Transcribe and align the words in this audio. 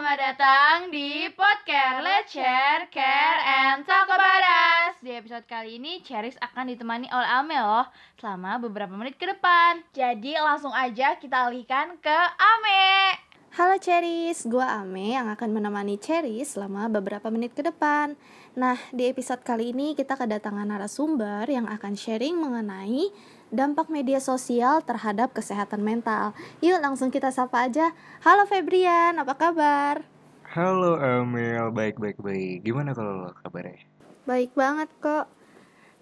Selamat 0.00 0.32
datang 0.32 0.88
di 0.88 1.28
podcast 1.36 2.00
Let's 2.00 2.32
Share, 2.32 2.88
Care, 2.88 3.40
and 3.44 3.84
Talk 3.84 4.08
About 4.08 4.44
Us. 4.48 4.96
Di 5.04 5.12
episode 5.12 5.44
kali 5.44 5.76
ini, 5.76 6.00
Cheris 6.00 6.40
akan 6.40 6.72
ditemani 6.72 7.12
oleh 7.12 7.28
Ame 7.28 7.60
loh 7.60 7.84
Selama 8.16 8.56
beberapa 8.64 8.96
menit 8.96 9.20
ke 9.20 9.28
depan. 9.28 9.84
Jadi 9.92 10.40
langsung 10.40 10.72
aja 10.72 11.20
kita 11.20 11.44
alihkan 11.44 12.00
ke 12.00 12.16
Ame. 12.32 13.12
Halo 13.60 13.76
Cheris, 13.76 14.48
gue 14.48 14.64
Ame 14.64 15.20
yang 15.20 15.28
akan 15.28 15.52
menemani 15.52 16.00
Cheris 16.00 16.56
selama 16.56 16.88
beberapa 16.88 17.28
menit 17.28 17.52
ke 17.52 17.60
depan. 17.60 18.16
Nah, 18.56 18.80
di 18.96 19.04
episode 19.04 19.44
kali 19.44 19.76
ini 19.76 19.92
kita 19.92 20.16
kedatangan 20.16 20.64
narasumber 20.64 21.44
yang 21.44 21.68
akan 21.68 21.92
sharing 21.92 22.40
mengenai 22.40 23.12
dampak 23.50 23.90
media 23.90 24.22
sosial 24.22 24.80
terhadap 24.86 25.34
kesehatan 25.34 25.82
mental. 25.82 26.32
Yuk 26.62 26.78
langsung 26.78 27.10
kita 27.10 27.34
sapa 27.34 27.66
aja. 27.66 27.90
Halo 28.22 28.46
Febrian, 28.46 29.18
apa 29.18 29.34
kabar? 29.34 30.06
Halo 30.50 30.98
Amel, 30.98 31.70
baik 31.74 31.98
baik 31.98 32.18
baik. 32.18 32.66
Gimana 32.66 32.94
kalau 32.94 33.26
lo 33.26 33.30
kabarnya? 33.42 33.86
Baik 34.26 34.54
banget 34.54 34.90
kok. 35.02 35.26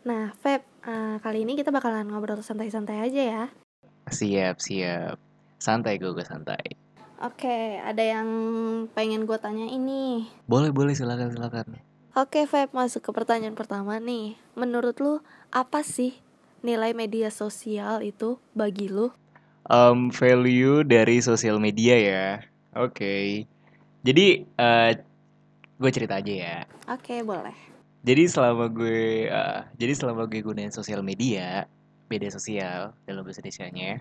Nah, 0.04 0.32
Feb, 0.40 0.64
uh, 0.88 1.20
kali 1.20 1.45
ini 1.45 1.52
kita 1.56 1.68
bakalan 1.68 2.09
ngobrol 2.09 2.40
santai-santai 2.40 3.00
aja 3.00 3.23
ya. 3.24 3.45
Siap 4.09 4.56
siap. 4.60 5.16
Santai 5.60 6.01
gue 6.01 6.12
gue 6.12 6.24
santai. 6.24 6.76
Oke, 7.18 7.82
ada 7.82 7.98
yang 7.98 8.28
pengen 8.95 9.26
gue 9.26 9.37
tanya 9.42 9.66
ini. 9.66 10.30
Boleh 10.46 10.70
boleh 10.70 10.95
silakan 10.95 11.34
silakan. 11.34 11.76
Oke 12.16 12.46
Feb, 12.48 12.73
masuk 12.73 13.04
ke 13.04 13.10
pertanyaan 13.12 13.59
pertama 13.59 14.01
nih. 14.01 14.38
Menurut 14.56 14.96
lu 15.02 15.20
apa 15.52 15.82
sih 15.84 16.16
nilai 16.62 16.94
media 16.94 17.30
sosial 17.30 18.02
itu 18.02 18.38
bagi 18.54 18.90
lu? 18.90 19.10
Um, 19.68 20.08
value 20.08 20.82
dari 20.82 21.20
sosial 21.20 21.60
media 21.60 21.94
ya. 21.96 22.26
Oke. 22.74 22.94
Okay. 22.94 23.26
Jadi 24.06 24.46
uh, 24.56 24.90
gue 25.78 25.90
cerita 25.92 26.18
aja 26.18 26.32
ya. 26.32 26.56
Oke, 26.88 27.18
okay, 27.18 27.20
boleh. 27.23 27.54
Jadi 28.06 28.24
selama 28.30 28.70
gue 28.70 29.28
uh, 29.28 29.66
jadi 29.76 29.92
selama 29.92 30.24
gue 30.30 30.40
gunain 30.40 30.73
sosial 30.73 31.02
media, 31.02 31.66
media 32.09 32.30
sosial 32.30 32.95
dalam 33.04 33.26
bahasa 33.26 33.43
Indonesia-nya, 33.43 34.00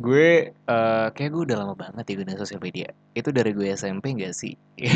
gue 0.00 0.50
uh, 0.66 1.08
kayak 1.12 1.30
gue 1.30 1.42
udah 1.52 1.56
lama 1.62 1.74
banget 1.76 2.04
ya 2.10 2.14
gunain 2.24 2.40
sosial 2.40 2.58
media. 2.58 2.88
Itu 3.12 3.30
dari 3.30 3.52
gue 3.52 3.70
SMP 3.70 4.16
gak 4.16 4.34
sih? 4.34 4.56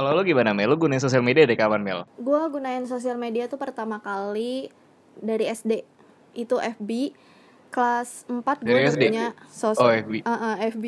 Kalau 0.00 0.16
lo 0.16 0.24
gimana 0.24 0.56
Mel? 0.56 0.72
Lo 0.72 0.80
gunain 0.80 1.02
sosial 1.02 1.20
media 1.20 1.44
dari 1.44 1.60
kapan 1.60 1.84
Mel? 1.84 2.08
Gue 2.16 2.40
gunain 2.48 2.88
sosial 2.88 3.20
media 3.20 3.52
tuh 3.52 3.60
pertama 3.60 4.00
kali 4.00 4.72
dari 5.22 5.46
SD 5.46 5.86
itu 6.34 6.56
FB 6.58 7.14
kelas 7.70 8.26
4 8.26 8.66
gue 8.66 8.74
udah 8.74 8.94
punya 8.98 9.26
sosmed 9.46 9.84
oh, 9.86 9.92
FB. 9.94 10.14
Uh, 10.26 10.32
uh, 10.34 10.54
FB 10.58 10.84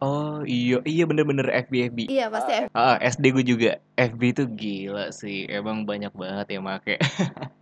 Oh 0.00 0.40
iya 0.48 0.80
iya 0.88 1.04
bener-bener 1.04 1.44
FB 1.68 1.92
FB. 1.92 1.98
Iya 2.08 2.32
pasti 2.32 2.52
FB. 2.56 2.72
Ah, 2.72 2.96
SD 3.04 3.24
gue 3.36 3.44
juga 3.44 3.70
FB 4.00 4.22
tuh 4.32 4.48
gila 4.48 5.12
sih 5.12 5.44
emang 5.52 5.84
banyak 5.84 6.08
banget 6.16 6.56
ya 6.56 6.60
make. 6.64 6.96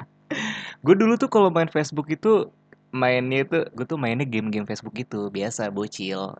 gue 0.87 0.95
dulu 0.95 1.19
tuh 1.19 1.27
kalau 1.27 1.51
main 1.51 1.67
Facebook 1.67 2.07
itu 2.07 2.47
mainnya 2.95 3.43
itu 3.43 3.59
gue 3.75 3.83
tuh 3.83 3.99
mainnya 3.99 4.23
game-game 4.23 4.71
Facebook 4.71 4.95
itu 4.95 5.27
biasa 5.35 5.67
bocil. 5.75 6.39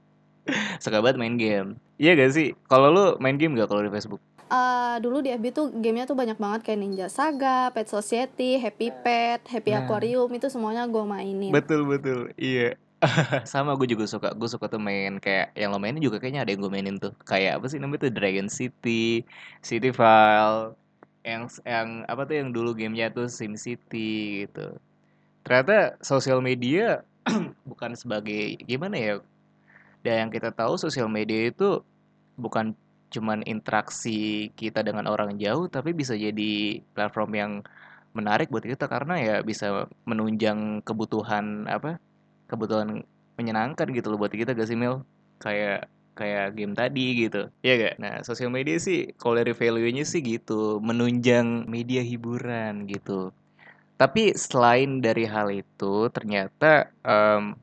Suka 0.82 0.98
banget 0.98 1.22
main 1.22 1.38
game. 1.38 1.78
Iya 2.02 2.18
gak 2.18 2.34
sih? 2.34 2.58
Kalau 2.66 2.90
lu 2.90 3.04
main 3.22 3.38
game 3.38 3.54
gak 3.54 3.70
kalau 3.70 3.86
di 3.86 3.92
Facebook? 3.94 4.18
Uh, 4.50 4.96
dulu 4.98 5.22
di 5.22 5.30
FB 5.32 5.46
tuh 5.54 5.66
gamenya 5.72 6.10
tuh 6.10 6.18
banyak 6.18 6.36
banget 6.36 6.60
kayak 6.66 6.78
Ninja 6.82 7.06
Saga, 7.06 7.70
Pet 7.70 7.86
Society, 7.86 8.58
Happy 8.58 8.90
Pet, 8.90 9.40
Happy 9.46 9.70
nah. 9.72 9.86
Aquarium 9.86 10.28
itu 10.34 10.50
semuanya 10.50 10.84
gue 10.90 11.04
mainin. 11.06 11.54
Betul 11.54 11.86
betul, 11.86 12.34
iya. 12.36 12.76
sama 13.48 13.72
gue 13.80 13.88
juga 13.96 14.04
suka 14.04 14.36
gue 14.36 14.44
suka 14.44 14.68
tuh 14.68 14.76
main 14.76 15.16
kayak 15.16 15.56
yang 15.56 15.72
lo 15.72 15.80
mainin 15.80 16.04
juga 16.04 16.20
kayaknya 16.20 16.44
ada 16.44 16.52
yang 16.52 16.60
gue 16.60 16.68
mainin 16.68 17.00
tuh 17.00 17.16
kayak 17.24 17.56
apa 17.56 17.66
sih 17.72 17.80
namanya 17.80 18.04
tuh 18.04 18.12
Dragon 18.12 18.48
City 18.52 19.24
City 19.64 19.88
File 19.88 20.76
yang 21.24 21.48
yang 21.64 22.04
apa 22.04 22.28
tuh 22.28 22.44
yang 22.44 22.52
dulu 22.52 22.76
gamenya 22.76 23.08
tuh 23.08 23.32
Sim 23.32 23.56
City 23.56 24.44
gitu 24.44 24.76
ternyata 25.48 25.96
sosial 26.04 26.44
media 26.44 27.00
bukan 27.70 27.96
sebagai 27.96 28.60
gimana 28.68 28.96
ya 29.00 29.14
dan 30.04 30.28
yang 30.28 30.30
kita 30.32 30.52
tahu 30.52 30.76
sosial 30.80 31.08
media 31.08 31.48
itu 31.52 31.80
bukan 32.36 32.76
cuman 33.10 33.42
interaksi 33.44 34.48
kita 34.54 34.86
dengan 34.86 35.10
orang 35.10 35.36
jauh 35.36 35.66
tapi 35.66 35.90
bisa 35.92 36.14
jadi 36.14 36.78
platform 36.94 37.30
yang 37.34 37.52
menarik 38.14 38.50
buat 38.50 38.66
kita 38.66 38.86
karena 38.90 39.14
ya 39.22 39.36
bisa 39.42 39.86
menunjang 40.06 40.82
kebutuhan 40.82 41.66
apa 41.70 41.98
kebutuhan 42.50 43.06
menyenangkan 43.38 43.86
gitu 43.94 44.10
loh 44.10 44.18
buat 44.18 44.34
kita 44.34 44.52
gak 44.52 44.68
sih 44.68 44.76
Mil? 44.78 45.06
Kayak 45.38 45.86
kayak 46.18 46.58
game 46.58 46.74
tadi 46.74 47.26
gitu. 47.26 47.48
Ya 47.62 47.78
gak? 47.78 47.94
Nah 48.02 48.14
sosial 48.26 48.50
media 48.50 48.76
sih 48.82 49.14
kalau 49.16 49.38
dari 49.38 49.54
value 49.54 49.88
nya 49.94 50.04
sih 50.04 50.20
gitu 50.20 50.82
menunjang 50.82 51.70
media 51.70 52.02
hiburan 52.02 52.90
gitu. 52.90 53.30
Tapi 53.96 54.34
selain 54.34 55.00
dari 55.00 55.24
hal 55.28 55.48
itu 55.52 56.08
ternyata 56.10 56.90
um, 57.04 57.54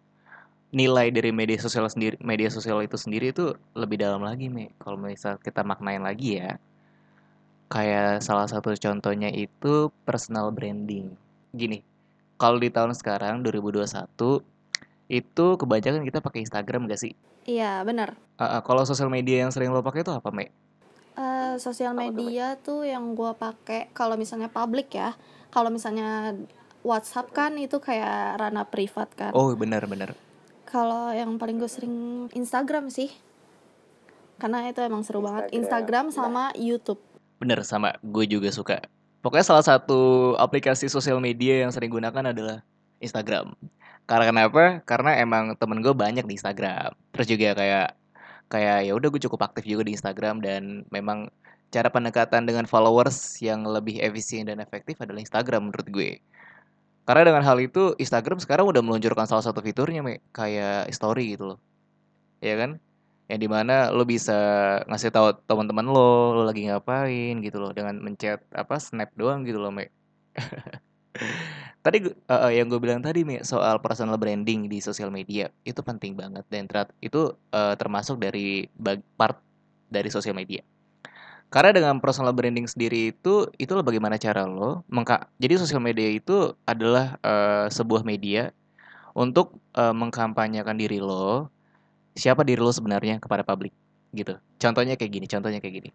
nilai 0.75 1.07
dari 1.15 1.31
media 1.31 1.55
sosial 1.55 1.87
sendiri 1.87 2.19
media 2.19 2.51
sosial 2.51 2.83
itu 2.83 2.99
sendiri 2.99 3.31
itu 3.31 3.55
lebih 3.71 4.03
dalam 4.03 4.19
lagi 4.19 4.51
nih 4.51 4.67
kalau 4.83 4.99
misal 4.99 5.39
kita 5.39 5.63
maknain 5.63 6.03
lagi 6.03 6.43
ya 6.43 6.59
kayak 7.71 8.23
salah 8.23 8.47
satu 8.47 8.75
contohnya 8.75 9.27
itu 9.31 9.91
personal 10.07 10.51
branding. 10.51 11.15
Gini 11.55 11.83
kalau 12.39 12.59
di 12.59 12.67
tahun 12.67 12.95
sekarang 12.95 13.43
2021 13.47 13.87
itu 15.07 15.45
kebanyakan 15.55 16.03
kita 16.03 16.19
pakai 16.19 16.43
Instagram 16.43 16.91
gak 16.91 16.99
sih? 16.99 17.13
Iya 17.47 17.79
benar. 17.87 18.19
Uh, 18.35 18.59
uh, 18.59 18.61
kalau 18.63 18.83
sosial 18.83 19.07
media 19.07 19.47
yang 19.47 19.51
sering 19.55 19.71
lo 19.71 19.79
pakai 19.79 20.03
itu 20.03 20.11
apa 20.11 20.29
me 20.35 20.51
uh, 21.15 21.55
sosial 21.59 21.95
media 21.95 22.59
tuh 22.59 22.83
yang 22.83 23.15
gue 23.15 23.31
pakai 23.39 23.87
kalau 23.95 24.19
misalnya 24.19 24.51
public 24.51 24.91
ya 24.91 25.15
kalau 25.47 25.71
misalnya 25.71 26.35
WhatsApp 26.83 27.31
kan 27.31 27.55
itu 27.55 27.79
kayak 27.79 28.39
ranah 28.39 28.67
privat 28.67 29.07
kan. 29.15 29.31
Oh 29.31 29.51
benar 29.55 29.87
benar 29.87 30.26
kalau 30.67 31.15
yang 31.15 31.39
paling 31.39 31.55
gue 31.57 31.71
sering 31.71 32.27
Instagram 32.35 32.91
sih. 32.91 33.07
Karena 34.37 34.67
itu 34.69 34.83
emang 34.83 35.01
seru 35.01 35.23
banget. 35.23 35.49
Instagram 35.55 36.13
sama 36.13 36.53
YouTube. 36.53 37.01
Bener 37.41 37.63
sama, 37.65 37.95
gue 38.03 38.25
juga 38.27 38.51
suka. 38.53 38.83
Pokoknya 39.23 39.47
salah 39.47 39.65
satu 39.65 40.33
aplikasi 40.37 40.91
sosial 40.91 41.17
media 41.17 41.65
yang 41.65 41.71
sering 41.73 41.89
gunakan 41.89 42.35
adalah 42.35 42.61
Instagram. 43.01 43.55
Karena 44.05 44.25
kenapa? 44.29 44.63
Karena 44.85 45.17
emang 45.17 45.57
temen 45.57 45.81
gue 45.81 45.91
banyak 45.95 46.27
di 46.27 46.37
Instagram. 46.37 46.93
Terus 47.15 47.27
juga 47.27 47.57
kayak 47.57 47.87
kayak 48.47 48.77
ya 48.87 48.93
udah 48.95 49.07
gue 49.11 49.21
cukup 49.23 49.51
aktif 49.51 49.67
juga 49.67 49.83
di 49.83 49.97
Instagram 49.97 50.39
dan 50.39 50.87
memang 50.93 51.27
cara 51.67 51.91
pendekatan 51.91 52.47
dengan 52.47 52.63
followers 52.63 53.43
yang 53.43 53.67
lebih 53.67 53.99
efisien 53.99 54.47
dan 54.47 54.63
efektif 54.63 54.95
adalah 55.03 55.19
Instagram 55.19 55.71
menurut 55.71 55.87
gue. 55.91 56.23
Karena 57.07 57.23
dengan 57.23 57.43
hal 57.47 57.57
itu 57.63 57.95
Instagram 57.95 58.43
sekarang 58.43 58.67
udah 58.67 58.83
meluncurkan 58.83 59.23
salah 59.23 59.39
satu 59.39 59.63
fiturnya 59.63 60.03
me, 60.03 60.19
kayak 60.35 60.91
story 60.91 61.39
gitu 61.39 61.55
loh. 61.55 61.59
Ya 62.43 62.59
kan? 62.59 62.83
Yang 63.31 63.39
di 63.47 63.49
mana 63.51 63.95
lo 63.95 64.03
bisa 64.03 64.35
ngasih 64.91 65.15
tahu 65.15 65.39
teman-teman 65.47 65.87
lo, 65.87 66.35
lo 66.35 66.41
lagi 66.43 66.67
ngapain 66.67 67.39
gitu 67.39 67.63
loh 67.63 67.71
dengan 67.71 67.95
mencet 68.03 68.43
apa 68.51 68.75
snap 68.75 69.15
doang 69.15 69.47
gitu 69.47 69.55
loh, 69.55 69.71
me. 69.71 69.87
tadi 71.85 72.03
uh, 72.03 72.51
yang 72.51 72.67
gue 72.67 72.83
bilang 72.83 72.99
tadi 72.99 73.23
me 73.23 73.39
soal 73.47 73.79
personal 73.79 74.19
branding 74.19 74.67
di 74.67 74.83
sosial 74.83 75.07
media 75.07 75.47
itu 75.63 75.79
penting 75.79 76.19
banget 76.19 76.43
dan 76.51 76.67
itu 76.99 77.31
uh, 77.55 77.73
termasuk 77.79 78.19
dari 78.19 78.67
part 79.15 79.39
dari 79.87 80.11
sosial 80.11 80.35
media. 80.35 80.59
Karena 81.47 81.71
dengan 81.71 82.03
personal 82.03 82.35
branding 82.35 82.67
sendiri 82.67 83.15
itu 83.15 83.47
itu 83.55 83.71
lo 83.71 83.79
bagaimana 83.79 84.19
cara 84.19 84.43
lo 84.43 84.83
mengka 84.91 85.31
jadi 85.39 85.55
sosial 85.55 85.79
media 85.79 86.11
itu 86.11 86.51
adalah 86.67 87.15
uh, 87.23 87.71
sebuah 87.71 88.03
media 88.03 88.51
untuk 89.15 89.55
uh, 89.73 89.95
mengkampanyekan 89.95 90.75
diri 90.75 90.99
lo 90.99 91.47
siapa 92.19 92.43
diri 92.43 92.59
lo 92.59 92.69
sebenarnya 92.75 93.23
kepada 93.23 93.47
publik 93.47 93.71
gitu. 94.11 94.35
Contohnya 94.59 94.99
kayak 94.99 95.11
gini, 95.13 95.25
contohnya 95.29 95.63
kayak 95.63 95.75
gini. 95.83 95.91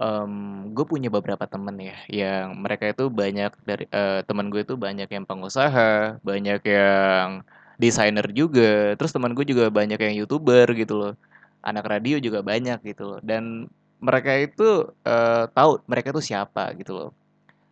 Um, 0.00 0.72
gue 0.72 0.88
punya 0.88 1.12
beberapa 1.12 1.44
temen 1.44 1.76
ya 1.76 1.96
yang 2.08 2.56
mereka 2.60 2.88
itu 2.92 3.12
banyak 3.12 3.52
dari 3.64 3.84
uh, 3.92 4.24
teman 4.24 4.48
gue 4.48 4.64
itu 4.64 4.74
banyak 4.76 5.08
yang 5.08 5.24
pengusaha, 5.28 6.16
banyak 6.24 6.60
yang 6.64 7.44
desainer 7.76 8.24
juga, 8.32 8.96
terus 8.96 9.12
teman 9.12 9.36
gue 9.36 9.44
juga 9.44 9.68
banyak 9.68 10.00
yang 10.00 10.14
youtuber 10.16 10.64
gitu 10.76 10.94
loh, 10.96 11.14
anak 11.60 11.84
radio 11.88 12.16
juga 12.20 12.40
banyak 12.40 12.80
gitu 12.88 13.04
loh, 13.16 13.20
dan 13.20 13.68
mereka 14.02 14.32
itu 14.34 14.90
uh, 15.06 15.44
tahu 15.54 15.78
mereka 15.86 16.10
itu 16.10 16.22
siapa 16.34 16.74
gitu 16.74 16.92
loh. 16.92 17.10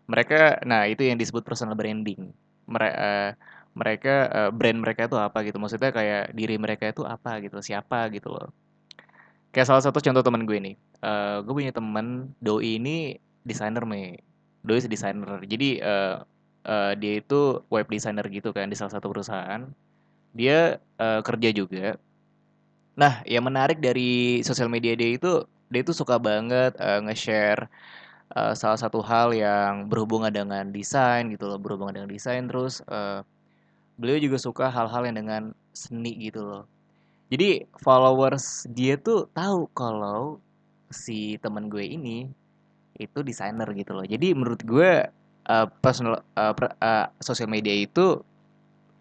Mereka, 0.07 0.63
nah 0.67 0.87
itu 0.87 1.07
yang 1.07 1.19
disebut 1.19 1.43
personal 1.43 1.75
branding. 1.75 2.31
Mereka, 2.71 2.97
uh, 2.99 3.31
mereka 3.75 4.15
uh, 4.31 4.51
brand 4.55 4.79
mereka 4.79 5.11
itu 5.11 5.19
apa 5.19 5.39
gitu. 5.47 5.59
Maksudnya 5.59 5.91
kayak 5.91 6.35
diri 6.35 6.57
mereka 6.59 6.91
itu 6.91 7.03
apa 7.03 7.43
gitu, 7.43 7.59
siapa 7.63 8.07
gitu 8.15 8.31
loh. 8.31 8.51
Kayak 9.51 9.67
salah 9.71 9.83
satu 9.83 9.99
contoh 9.99 10.23
teman 10.23 10.47
gue 10.47 10.59
nih. 10.59 10.77
Uh, 11.03 11.43
gue 11.43 11.55
punya 11.55 11.75
teman 11.75 12.31
doi 12.39 12.79
ini 12.79 13.19
desainer 13.43 13.83
me. 13.83 14.23
Doi 14.63 14.83
desainer. 14.87 15.43
Jadi 15.47 15.83
uh, 15.83 16.23
uh, 16.67 16.93
dia 16.95 17.19
itu 17.19 17.63
web 17.71 17.87
designer 17.91 18.27
gitu 18.31 18.55
kan 18.55 18.71
di 18.71 18.79
salah 18.79 18.95
satu 18.95 19.11
perusahaan. 19.11 19.67
Dia 20.31 20.79
uh, 21.03 21.23
kerja 21.27 21.51
juga 21.51 21.99
Nah, 23.01 23.25
yang 23.25 23.49
menarik 23.49 23.81
dari 23.81 24.45
sosial 24.45 24.69
media 24.69 24.93
dia 24.93 25.17
itu, 25.17 25.47
dia 25.71 25.81
itu 25.87 25.95
suka 25.95 26.19
banget 26.19 26.75
uh, 26.83 26.99
nge-share 27.07 27.71
uh, 28.35 28.53
salah 28.59 28.79
satu 28.79 29.01
hal 29.01 29.31
yang 29.35 29.87
berhubungan 29.87 30.31
dengan 30.31 30.71
desain 30.75 31.31
gitu 31.31 31.47
loh, 31.47 31.59
berhubungan 31.59 32.03
dengan 32.03 32.11
desain 32.11 32.47
terus 32.51 32.83
uh, 32.91 33.23
beliau 33.99 34.19
juga 34.19 34.39
suka 34.39 34.67
hal-hal 34.67 35.07
yang 35.07 35.17
dengan 35.23 35.43
seni 35.71 36.19
gitu 36.19 36.43
loh. 36.43 36.65
Jadi 37.31 37.63
followers 37.79 38.67
dia 38.75 38.99
tuh 38.99 39.31
tahu 39.31 39.71
kalau 39.71 40.43
si 40.91 41.39
teman 41.39 41.71
gue 41.71 41.87
ini 41.87 42.27
itu 42.99 43.19
desainer 43.23 43.71
gitu 43.79 43.95
loh. 43.95 44.03
Jadi 44.03 44.35
menurut 44.35 44.61
gue 44.67 45.07
uh, 45.47 45.67
personal 45.79 46.27
uh, 46.35 46.53
uh, 46.83 47.07
sosial 47.23 47.47
media 47.47 47.73
itu 47.73 48.19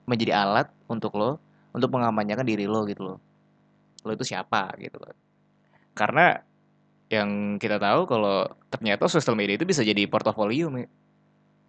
menjadi 0.06 0.46
alat 0.46 0.68
untuk 0.86 1.18
lo 1.18 1.42
untuk 1.74 1.90
mengamanyakan 1.94 2.46
diri 2.46 2.70
lo 2.70 2.86
gitu 2.86 3.14
loh. 3.14 3.18
Lo 4.06 4.14
itu 4.14 4.26
siapa 4.26 4.70
gitu 4.78 5.02
loh. 5.02 5.14
Karena 5.98 6.38
yang 7.10 7.58
kita 7.58 7.82
tahu 7.82 8.06
kalau 8.06 8.46
ternyata 8.70 9.10
sosial 9.10 9.34
media 9.34 9.58
itu 9.58 9.66
bisa 9.66 9.82
jadi 9.82 10.06
portofolio, 10.06 10.70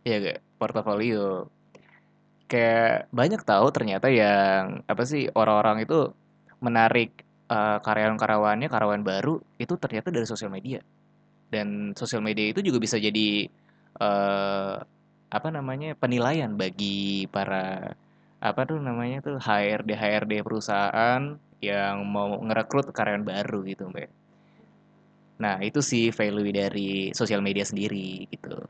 Iya 0.05 0.17
gak? 0.21 0.39
Portofolio. 0.61 1.49
Kayak 2.49 3.09
banyak 3.13 3.41
tahu 3.45 3.67
ternyata 3.73 4.09
yang 4.13 4.85
apa 4.85 5.03
sih 5.09 5.29
orang-orang 5.33 5.85
itu 5.85 6.13
menarik 6.61 7.25
uh, 7.49 7.81
karyawan-karyawannya, 7.81 8.69
karyawan 8.69 9.03
baru 9.05 9.41
itu 9.57 9.75
ternyata 9.81 10.13
dari 10.13 10.27
sosial 10.29 10.53
media. 10.53 10.81
Dan 11.51 11.97
sosial 11.97 12.21
media 12.21 12.53
itu 12.53 12.61
juga 12.61 12.79
bisa 12.81 12.97
jadi 13.01 13.49
uh, 14.01 14.77
apa 15.31 15.49
namanya 15.49 15.95
penilaian 15.97 16.53
bagi 16.59 17.25
para 17.31 17.95
apa 18.41 18.61
tuh 18.67 18.81
namanya 18.81 19.21
tuh 19.23 19.37
HRD 19.39 19.95
HRD 19.95 20.33
perusahaan 20.43 21.39
yang 21.61 21.97
mau 22.09 22.41
ngerekrut 22.41 22.93
karyawan 22.93 23.25
baru 23.25 23.65
gitu 23.69 23.89
mbak. 23.93 24.20
Nah 25.41 25.59
itu 25.65 25.81
sih 25.81 26.13
value 26.13 26.53
dari 26.53 27.11
sosial 27.17 27.41
media 27.41 27.65
sendiri 27.65 28.29
gitu. 28.29 28.61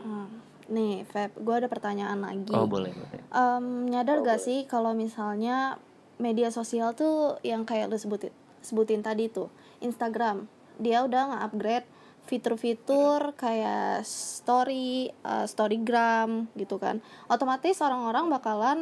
Hmm. 0.00 0.30
Nih, 0.70 1.04
Feb, 1.04 1.36
gue 1.36 1.54
ada 1.58 1.68
pertanyaan 1.68 2.22
lagi. 2.22 2.54
Oh 2.54 2.64
boleh. 2.64 2.94
boleh. 2.94 3.20
Um, 3.34 3.90
nyadar 3.90 4.22
gak 4.22 4.40
sih 4.40 4.64
kalau 4.64 4.94
misalnya 4.94 5.76
media 6.16 6.48
sosial 6.54 6.94
tuh 6.94 7.42
yang 7.42 7.66
kayak 7.66 7.90
lu 7.90 7.98
sebutin 7.98 8.30
sebutin 8.64 9.04
tadi 9.04 9.28
tuh 9.28 9.50
Instagram 9.82 10.48
dia 10.78 11.04
udah 11.04 11.34
nge-upgrade 11.34 11.86
fitur-fitur 12.24 13.36
kayak 13.36 14.00
story, 14.08 15.12
uh, 15.28 15.44
storygram 15.44 16.48
gitu 16.56 16.80
kan. 16.80 17.04
Otomatis 17.28 17.84
orang-orang 17.84 18.32
bakalan 18.32 18.78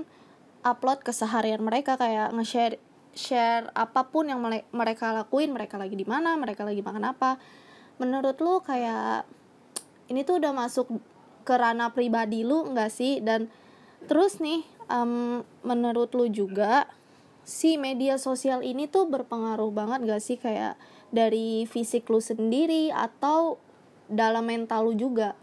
upload 0.63 1.03
keseharian 1.03 1.59
mereka 1.59 1.99
kayak 1.99 2.31
nge-share 2.31 2.79
share 3.13 3.69
apa 3.77 4.09
pun 4.09 4.29
yang 4.29 4.41
mereka 4.73 5.13
lakuin, 5.13 5.53
mereka 5.53 5.77
lagi 5.77 5.97
di 5.97 6.05
mana, 6.09 6.37
mereka 6.37 6.65
lagi 6.65 6.81
makan 6.81 7.13
apa. 7.13 7.37
Menurut 8.01 8.37
lu 8.41 8.61
kayak 8.65 9.29
ini 10.09 10.25
tuh 10.25 10.41
udah 10.41 10.53
masuk 10.53 10.89
ke 11.45 11.55
ranah 11.55 11.93
pribadi 11.93 12.43
lu 12.43 12.73
nggak 12.73 12.91
sih? 12.91 13.21
Dan 13.21 13.53
terus 14.09 14.41
nih, 14.41 14.65
um, 14.89 15.45
menurut 15.63 16.13
lu 16.17 16.29
juga 16.33 16.89
si 17.43 17.75
media 17.75 18.17
sosial 18.17 18.63
ini 18.63 18.87
tuh 18.87 19.11
berpengaruh 19.11 19.71
banget 19.75 20.07
gak 20.07 20.23
sih 20.23 20.39
kayak 20.39 20.79
dari 21.11 21.67
fisik 21.67 22.07
lu 22.07 22.23
sendiri 22.23 22.95
atau 22.95 23.59
dalam 24.07 24.47
mental 24.47 24.91
lu 24.91 24.95
juga? 24.95 25.35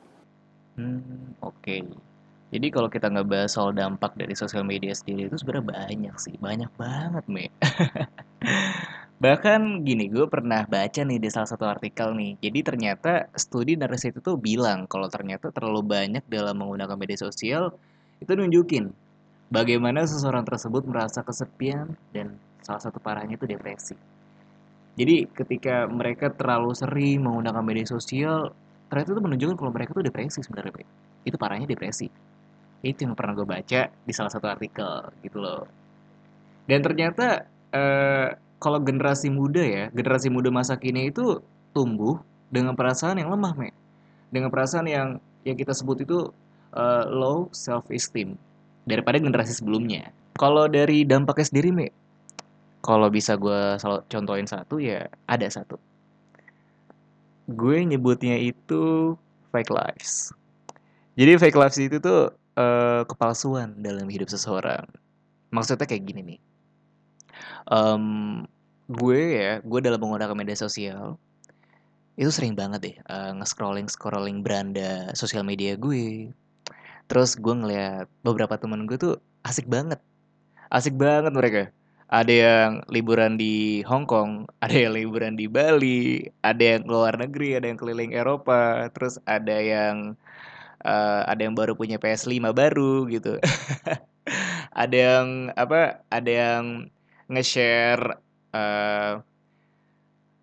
Hmm, 0.79 1.35
oke. 1.43 1.59
Okay. 1.59 2.08
Jadi 2.49 2.67
kalau 2.73 2.89
kita 2.89 3.13
nggak 3.13 3.29
bahas 3.29 3.53
soal 3.53 3.77
dampak 3.77 4.17
dari 4.17 4.33
sosial 4.33 4.65
media 4.65 4.89
sendiri 4.97 5.29
itu 5.29 5.37
sebenarnya 5.37 5.69
banyak 5.69 6.15
sih, 6.17 6.33
banyak 6.41 6.71
banget, 6.81 7.23
Me. 7.29 7.45
Bahkan 9.23 9.83
gini, 9.85 10.09
gue 10.09 10.25
pernah 10.25 10.63
baca 10.65 11.01
nih 11.03 11.19
di 11.19 11.29
salah 11.29 11.45
satu 11.45 11.67
artikel 11.69 12.15
nih. 12.15 12.39
Jadi 12.39 12.59
ternyata 12.63 13.27
studi 13.35 13.75
dari 13.75 13.99
situ 13.99 14.23
tuh 14.23 14.39
bilang 14.39 14.89
kalau 14.89 15.11
ternyata 15.11 15.51
terlalu 15.51 15.85
banyak 15.85 16.23
dalam 16.25 16.57
menggunakan 16.57 16.95
media 16.97 17.19
sosial 17.19 17.75
itu 18.23 18.31
nunjukin 18.31 18.89
bagaimana 19.51 20.05
seseorang 20.07 20.45
tersebut 20.47 20.87
merasa 20.87 21.25
kesepian 21.25 21.99
dan 22.15 22.37
salah 22.63 22.79
satu 22.79 23.01
parahnya 23.01 23.35
itu 23.35 23.45
depresi. 23.49 23.97
Jadi 24.95 25.27
ketika 25.31 25.87
mereka 25.87 26.31
terlalu 26.31 26.75
sering 26.75 27.23
menggunakan 27.23 27.63
media 27.63 27.87
sosial, 27.87 28.51
ternyata 28.87 29.15
itu 29.15 29.21
menunjukkan 29.21 29.55
kalau 29.59 29.71
mereka 29.71 29.91
tuh 29.95 30.03
depresi 30.03 30.39
sebenarnya, 30.43 30.83
Itu 31.23 31.35
parahnya 31.35 31.67
depresi. 31.67 32.07
Itu 32.81 33.07
yang 33.07 33.15
pernah 33.15 33.35
gue 33.35 33.47
baca 33.47 33.81
di 33.91 34.13
salah 34.15 34.31
satu 34.31 34.47
artikel 34.47 35.11
gitu 35.23 35.39
loh. 35.43 35.67
Dan 36.69 36.85
ternyata 36.85 37.43
eh, 37.73 38.29
kalau 38.59 38.79
generasi 38.83 39.31
muda 39.31 39.63
ya, 39.63 39.85
generasi 39.95 40.27
muda 40.27 40.51
masa 40.51 40.75
kini 40.75 41.09
itu 41.09 41.39
tumbuh 41.71 42.19
dengan 42.51 42.75
perasaan 42.75 43.17
yang 43.17 43.31
lemah, 43.31 43.55
Me. 43.55 43.71
Dengan 44.29 44.51
perasaan 44.51 44.85
yang 44.85 45.17
yang 45.47 45.55
kita 45.55 45.71
sebut 45.71 46.03
itu 46.03 46.29
uh, 46.75 47.07
low 47.07 47.47
self 47.55 47.87
esteem 47.89 48.35
daripada 48.83 49.17
generasi 49.17 49.55
sebelumnya. 49.55 50.11
Kalau 50.35 50.67
dari 50.67 51.07
dampaknya 51.07 51.45
sendiri, 51.47 51.69
Mi, 51.71 51.87
kalau 52.83 53.07
bisa 53.07 53.39
gue 53.39 53.79
contohin 54.11 54.45
satu 54.45 54.77
ya 54.77 55.07
ada 55.25 55.47
satu. 55.47 55.79
Gue 57.49 57.81
nyebutnya 57.81 58.37
itu 58.37 59.15
fake 59.49 59.73
lives. 59.73 60.35
Jadi 61.17 61.31
fake 61.41 61.57
lives 61.57 61.79
itu 61.81 61.97
tuh 61.97 62.29
uh, 62.59 63.07
kepalsuan 63.07 63.79
dalam 63.79 64.11
hidup 64.11 64.27
seseorang. 64.27 64.83
Maksudnya 65.55 65.87
kayak 65.87 66.03
gini 66.03 66.21
nih. 66.35 66.39
Um, 67.71 68.43
gue 68.91 69.21
ya, 69.39 69.53
gue 69.63 69.79
dalam 69.79 70.03
menggunakan 70.03 70.35
media 70.35 70.59
sosial 70.59 71.15
itu 72.19 72.27
sering 72.35 72.51
banget 72.51 72.79
deh 72.83 72.95
uh, 73.07 73.31
nge-scrolling 73.39 73.87
scrolling 73.87 74.43
beranda 74.43 75.07
sosial 75.15 75.47
media 75.47 75.79
gue 75.79 76.27
terus 77.07 77.39
gue 77.39 77.55
ngeliat 77.55 78.11
beberapa 78.27 78.59
temen 78.59 78.83
gue 78.83 78.99
tuh 78.99 79.15
asik 79.47 79.71
banget 79.71 80.03
asik 80.67 80.99
banget 80.99 81.31
mereka 81.31 81.63
ada 82.11 82.33
yang 82.33 82.83
liburan 82.91 83.39
di 83.39 83.87
Hong 83.87 84.03
Kong 84.03 84.43
ada 84.63 84.75
yang 84.75 84.99
liburan 84.99 85.39
di 85.39 85.47
Bali 85.47 86.27
ada 86.43 86.59
yang 86.75 86.83
keluar 86.83 87.15
negeri 87.15 87.55
ada 87.55 87.71
yang 87.71 87.79
keliling 87.79 88.11
Eropa 88.11 88.91
terus 88.91 89.15
ada 89.23 89.55
yang 89.55 90.19
uh, 90.83 91.21
ada 91.27 91.41
yang 91.43 91.55
baru 91.55 91.75
punya 91.75 91.99
PS5 91.99 92.39
baru 92.51 93.07
gitu. 93.11 93.39
Ada 94.69 94.95
yang 94.95 95.27
apa 95.57 96.05
ada 96.13 96.29
yang 96.29 96.65
nge-share 97.25 98.21
uh, 98.53 99.19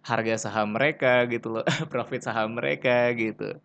harga 0.03 0.35
saham 0.51 0.75
mereka 0.75 1.25
gitu 1.31 1.59
loh. 1.59 1.67
Profit 1.93 2.27
saham 2.27 2.59
mereka 2.59 3.15
gitu. 3.15 3.57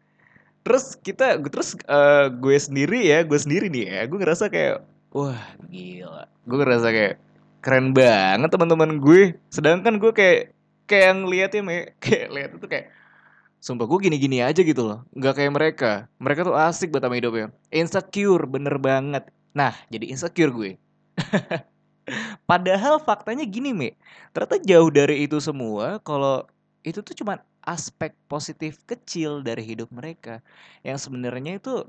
Terus 0.61 0.93
kita 1.01 1.41
terus 1.41 1.73
uh, 1.89 2.29
gue 2.29 2.57
sendiri 2.57 3.01
ya 3.09 3.25
gue 3.25 3.35
sendiri 3.35 3.67
nih 3.73 3.85
ya 3.89 4.01
gue 4.05 4.17
ngerasa 4.21 4.53
kayak 4.53 4.85
wah 5.11 5.41
gila. 5.67 6.29
Gue 6.45 6.57
ngerasa 6.61 6.87
kayak 6.93 7.15
keren 7.65 7.93
banget 7.97 8.49
teman-teman 8.53 9.01
gue. 9.01 9.35
Sedangkan 9.49 9.97
gue 9.97 10.13
kayak 10.13 10.53
kayak 10.85 11.05
yang 11.13 11.19
lihat 11.25 11.49
ya 11.57 11.61
me 11.65 11.77
kayak 12.03 12.27
lihat 12.29 12.51
itu 12.57 12.67
kayak 12.69 12.85
sumpah 13.61 13.85
gue 13.85 14.09
gini-gini 14.09 14.41
aja 14.41 14.65
gitu 14.65 14.81
loh. 14.81 14.99
Nggak 15.13 15.33
kayak 15.37 15.53
mereka. 15.53 15.91
Mereka 16.17 16.41
tuh 16.49 16.57
asik 16.57 16.89
buat 16.89 17.05
sama 17.05 17.15
hidupnya. 17.15 17.53
Insecure 17.69 18.49
bener 18.49 18.75
banget. 18.81 19.29
Nah 19.53 19.77
jadi 19.93 20.09
insecure 20.09 20.49
gue. 20.49 20.71
Padahal 22.49 22.97
faktanya 22.97 23.45
gini 23.45 23.71
me 23.71 23.89
ternyata 24.33 24.57
jauh 24.65 24.89
dari 24.89 25.29
itu 25.29 25.37
semua 25.37 26.01
kalau 26.01 26.43
itu 26.81 27.05
tuh 27.05 27.13
cuma 27.13 27.45
aspek 27.61 28.17
positif 28.25 28.81
kecil 28.89 29.45
dari 29.45 29.61
hidup 29.61 29.93
mereka. 29.93 30.41
Yang 30.81 31.07
sebenarnya 31.07 31.61
itu 31.61 31.85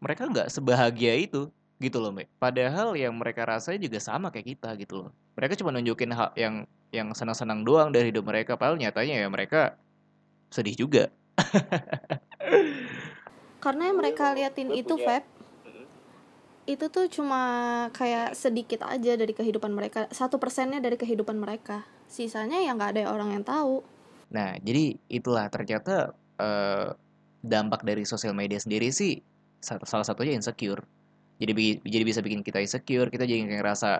mereka 0.00 0.24
nggak 0.24 0.48
sebahagia 0.48 1.12
itu 1.20 1.52
gitu 1.76 2.00
loh 2.00 2.08
Mbak. 2.16 2.40
Padahal 2.40 2.96
yang 2.96 3.12
mereka 3.12 3.44
rasain 3.44 3.76
juga 3.76 4.00
sama 4.00 4.32
kayak 4.32 4.56
kita 4.56 4.72
gitu 4.80 5.04
loh. 5.04 5.10
Mereka 5.36 5.60
cuma 5.60 5.76
nunjukin 5.76 6.08
hal 6.16 6.32
yang 6.40 6.64
yang 6.88 7.12
senang-senang 7.12 7.60
doang 7.60 7.92
dari 7.92 8.08
hidup 8.08 8.24
mereka, 8.24 8.56
padahal 8.56 8.80
nyatanya 8.80 9.20
ya 9.20 9.28
mereka 9.28 9.76
sedih 10.50 10.76
juga. 10.76 11.10
Karena 13.64 13.90
yang 13.90 13.98
mereka 13.98 14.30
liatin 14.32 14.70
itu, 14.70 14.94
Feb, 14.94 15.26
itu 16.66 16.86
tuh 16.90 17.06
cuma 17.06 17.42
kayak 17.94 18.34
sedikit 18.34 18.82
aja 18.86 19.14
dari 19.14 19.30
kehidupan 19.30 19.70
mereka, 19.70 20.10
satu 20.10 20.42
persennya 20.42 20.82
dari 20.82 20.98
kehidupan 20.98 21.38
mereka. 21.38 21.86
Sisanya 22.10 22.58
ya 22.62 22.74
nggak 22.74 22.98
ada 22.98 23.02
orang 23.10 23.38
yang 23.38 23.44
tahu. 23.46 23.82
Nah, 24.34 24.58
jadi 24.58 24.98
itulah 25.06 25.46
ternyata 25.46 26.14
uh, 26.42 26.90
dampak 27.46 27.86
dari 27.86 28.02
sosial 28.02 28.34
media 28.34 28.58
sendiri 28.58 28.90
sih 28.90 29.22
salah 29.62 30.06
satunya 30.06 30.34
insecure. 30.34 30.82
Jadi 31.38 31.82
jadi 31.86 32.04
bisa 32.04 32.20
bikin 32.22 32.42
kita 32.42 32.58
insecure, 32.58 33.10
kita 33.10 33.28
jadi 33.28 33.46
kayak 33.46 33.60
ngerasa 33.62 33.90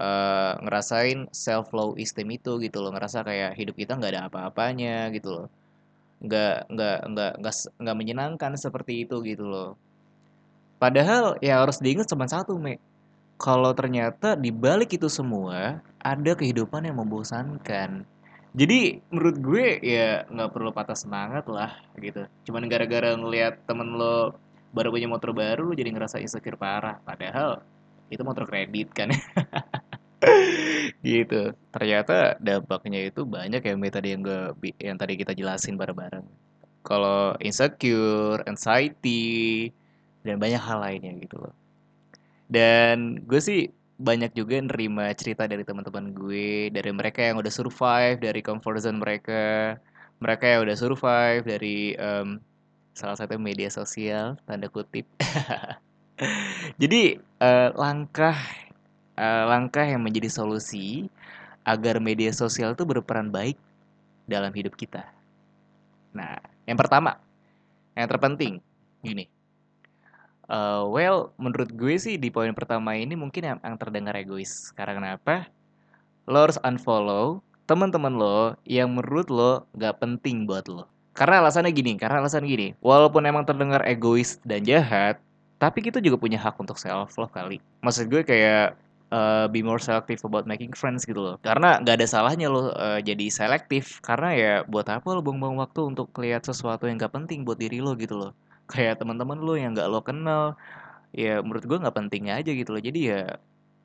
uh, 0.00 0.54
ngerasain 0.66 1.30
self 1.30 1.70
low 1.70 1.94
esteem 1.94 2.34
itu 2.34 2.58
gitu 2.58 2.82
loh, 2.82 2.90
ngerasa 2.90 3.22
kayak 3.22 3.54
hidup 3.54 3.78
kita 3.78 3.94
nggak 3.94 4.12
ada 4.18 4.22
apa-apanya 4.26 5.14
gitu 5.14 5.30
loh. 5.30 5.46
Nggak 6.20 6.68
nggak 6.68 6.98
nggak 7.10 7.32
nggak 7.40 7.54
nggak 7.80 7.96
menyenangkan 7.96 8.52
seperti 8.56 9.08
itu 9.08 9.20
gitu 9.24 9.44
loh. 9.48 9.76
Padahal 10.80 11.36
ya 11.44 11.60
harus 11.60 11.76
diingat 11.76 12.08
cuma 12.08 12.24
satu, 12.24 12.56
Me. 12.56 12.80
kalau 13.36 13.72
ternyata 13.76 14.36
di 14.36 14.48
balik 14.52 14.96
itu 14.96 15.08
semua 15.08 15.80
ada 16.00 16.32
kehidupan 16.32 16.88
yang 16.88 17.00
membosankan. 17.00 18.04
Jadi 18.50 18.98
menurut 19.12 19.36
gue 19.38 19.66
ya 19.84 20.26
nggak 20.26 20.50
perlu 20.50 20.72
patah 20.72 20.96
semangat 20.96 21.46
lah 21.46 21.76
gitu. 22.00 22.26
Cuman 22.48 22.66
gara-gara 22.66 23.14
ngelihat 23.14 23.62
temen 23.68 23.94
lo 23.94 24.34
baru 24.72 24.90
punya 24.90 25.06
motor 25.06 25.30
baru 25.30 25.68
lo 25.70 25.74
jadi 25.76 25.92
ngerasa 25.92 26.18
insecure 26.18 26.58
parah. 26.58 26.98
Padahal 27.04 27.62
itu 28.10 28.22
motor 28.24 28.48
kredit 28.48 28.90
kan. 28.90 29.12
gitu. 31.06 31.56
Ternyata 31.72 32.36
dampaknya 32.40 33.08
itu 33.08 33.24
banyak 33.24 33.60
ya 33.64 33.74
tadi 33.90 34.08
yang 34.14 34.22
gue 34.24 34.40
yang 34.80 34.96
tadi 35.00 35.14
kita 35.16 35.32
jelasin 35.32 35.80
bareng-bareng. 35.80 36.26
Kalau 36.80 37.36
insecure, 37.44 38.40
anxiety, 38.48 39.68
dan 40.24 40.40
banyak 40.40 40.60
hal 40.60 40.80
lainnya 40.80 41.12
gitu 41.20 41.36
loh. 41.40 41.54
Dan 42.50 43.22
gue 43.24 43.40
sih 43.40 43.68
banyak 44.00 44.32
juga 44.32 44.56
nerima 44.64 45.12
cerita 45.12 45.44
dari 45.44 45.60
teman-teman 45.60 46.16
gue, 46.16 46.72
dari 46.72 46.90
mereka 46.90 47.20
yang 47.20 47.36
udah 47.36 47.52
survive 47.52 48.16
dari 48.16 48.40
comfort 48.40 48.80
zone 48.80 48.96
mereka, 48.96 49.76
mereka 50.24 50.44
yang 50.48 50.60
udah 50.64 50.76
survive 50.76 51.44
dari 51.44 51.94
um, 52.00 52.40
salah 52.96 53.16
satu 53.20 53.36
media 53.36 53.68
sosial 53.68 54.40
tanda 54.48 54.72
kutip. 54.72 55.04
Jadi 56.80 57.16
uh, 57.40 57.72
langkah 57.76 58.36
uh, 59.20 59.44
langkah 59.44 59.84
yang 59.84 60.00
menjadi 60.00 60.32
solusi 60.32 61.12
agar 61.68 62.00
media 62.00 62.32
sosial 62.32 62.72
itu 62.72 62.88
berperan 62.88 63.28
baik 63.28 63.60
dalam 64.24 64.48
hidup 64.56 64.72
kita. 64.80 65.04
Nah, 66.16 66.40
yang 66.64 66.80
pertama, 66.80 67.20
yang 67.92 68.08
terpenting, 68.08 68.64
gini, 69.04 69.28
Uh, 70.50 70.82
well, 70.90 71.30
menurut 71.38 71.70
gue 71.70 71.94
sih 71.94 72.18
di 72.18 72.26
poin 72.26 72.50
pertama 72.50 72.98
ini 72.98 73.14
mungkin 73.14 73.38
yang, 73.38 73.58
yang 73.62 73.78
terdengar 73.78 74.18
egois. 74.18 74.74
Karena 74.74 74.98
kenapa? 74.98 75.46
Lo 76.26 76.42
harus 76.42 76.58
unfollow 76.66 77.38
teman-teman 77.70 78.10
lo 78.10 78.58
yang 78.66 78.90
menurut 78.90 79.30
lo 79.30 79.62
gak 79.78 80.02
penting 80.02 80.50
buat 80.50 80.66
lo. 80.66 80.90
Karena 81.14 81.38
alasannya 81.38 81.70
gini, 81.70 81.94
karena 81.94 82.18
alasan 82.18 82.42
gini. 82.42 82.74
Walaupun 82.82 83.22
emang 83.30 83.46
terdengar 83.46 83.86
egois 83.86 84.42
dan 84.42 84.66
jahat, 84.66 85.22
tapi 85.62 85.86
kita 85.86 86.02
juga 86.02 86.18
punya 86.18 86.42
hak 86.42 86.58
untuk 86.58 86.82
self 86.82 87.14
love 87.14 87.30
kali. 87.30 87.62
Maksud 87.86 88.10
gue 88.10 88.26
kayak 88.26 88.74
uh, 89.10 89.46
be 89.50 89.60
more 89.60 89.78
selective 89.78 90.22
about 90.24 90.46
making 90.46 90.72
friends 90.72 91.04
gitu 91.04 91.18
loh. 91.20 91.36
Karena 91.42 91.78
gak 91.82 92.00
ada 92.00 92.06
salahnya 92.06 92.48
lo 92.48 92.70
uh, 92.72 92.98
jadi 93.02 93.28
selektif. 93.28 93.98
Karena 94.00 94.30
ya 94.34 94.52
buat 94.66 94.86
apa 94.88 95.06
lo 95.12 95.20
buang-buang 95.20 95.60
waktu 95.60 95.94
untuk 95.94 96.10
lihat 96.18 96.46
sesuatu 96.46 96.86
yang 96.86 96.96
gak 96.98 97.14
penting 97.14 97.44
buat 97.44 97.58
diri 97.60 97.82
lo 97.82 97.94
gitu 97.98 98.16
loh. 98.16 98.32
Kayak 98.70 99.02
teman-teman 99.02 99.38
lo 99.42 99.54
yang 99.58 99.74
gak 99.76 99.90
lo 99.90 100.00
kenal 100.00 100.54
ya 101.10 101.42
menurut 101.42 101.66
gue 101.66 101.74
nggak 101.74 101.96
penting 101.96 102.30
aja 102.30 102.50
gitu 102.54 102.70
loh. 102.70 102.82
Jadi 102.82 103.00
ya 103.10 103.22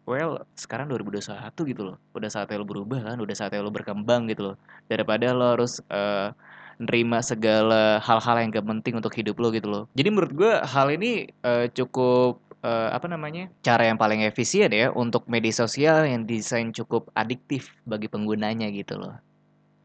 well 0.05 0.45
sekarang 0.53 0.87
2021 0.93 1.33
gitu 1.73 1.81
loh. 1.81 1.97
Udah 2.13 2.29
saatnya 2.29 2.61
lo 2.61 2.67
berubah 2.69 3.01
kan 3.01 3.17
udah 3.17 3.35
saatnya 3.35 3.65
lo 3.65 3.73
berkembang 3.73 4.29
gitu 4.29 4.53
loh. 4.53 4.55
Daripada 4.85 5.33
lo 5.33 5.57
harus 5.57 5.81
uh, 5.89 6.29
nerima 6.77 7.23
segala 7.23 8.03
hal-hal 8.03 8.35
yang 8.45 8.49
gak 8.53 8.67
penting 8.67 8.93
untuk 8.99 9.13
hidup 9.15 9.35
lo 9.41 9.49
gitu 9.49 9.67
loh. 9.67 9.83
Jadi 9.97 10.09
menurut 10.13 10.33
gue 10.35 10.53
hal 10.61 10.87
ini 10.93 11.31
uh, 11.41 11.65
cukup 11.71 12.44
uh, 12.65 12.89
apa 12.89 13.05
namanya 13.05 13.53
cara 13.61 13.85
yang 13.85 14.01
paling 14.01 14.25
efisien 14.25 14.73
ya 14.73 14.89
untuk 14.89 15.29
media 15.29 15.53
sosial 15.53 16.09
yang 16.09 16.25
desain 16.25 16.73
cukup 16.73 17.13
adiktif 17.13 17.69
bagi 17.85 18.09
penggunanya 18.09 18.73
gitu 18.73 18.97
loh 18.97 19.13